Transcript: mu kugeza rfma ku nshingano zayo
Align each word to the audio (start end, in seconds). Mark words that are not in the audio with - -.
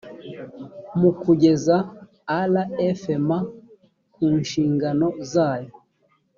mu 0.99 1.11
kugeza 1.21 1.75
rfma 2.91 3.37
ku 4.13 4.23
nshingano 4.41 5.07
zayo 5.31 5.71